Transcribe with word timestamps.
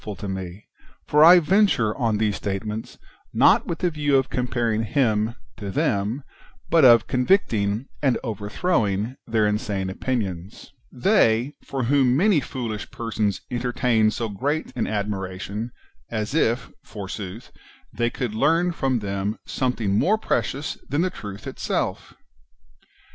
f 0.01 0.07
ul 0.07 0.15
to 0.15 0.27
me, 0.27 0.65
for 1.05 1.23
I 1.23 1.37
venture 1.37 1.95
on 1.95 2.17
these 2.17 2.35
statements, 2.35 2.97
not 3.35 3.67
with 3.67 3.77
the 3.77 3.91
view 3.91 4.17
of 4.17 4.31
comparing 4.31 4.81
Him 4.81 5.35
to 5.57 5.69
them, 5.69 6.23
but 6.71 6.83
of 6.83 7.05
convicting 7.05 7.85
and 8.01 8.17
over 8.23 8.49
throwing 8.49 9.17
their 9.27 9.45
insane 9.45 9.91
opinions)— 9.91 10.73
they, 11.07 11.53
for 11.63 11.83
whom 11.83 12.17
many 12.17 12.41
fooHsh 12.41 12.89
persons 12.89 13.41
entertain 13.51 14.09
so 14.09 14.27
great 14.27 14.73
an 14.75 14.87
admiration, 14.87 15.71
as 16.09 16.33
if, 16.33 16.71
forsooth, 16.83 17.51
they 17.93 18.09
could 18.09 18.33
learn 18.33 18.71
from 18.71 19.01
them 19.01 19.37
something 19.45 19.99
more 19.99 20.17
precious 20.17 20.79
than 20.89 21.01
the 21.01 21.11
truth 21.11 21.45
itself 21.45 22.15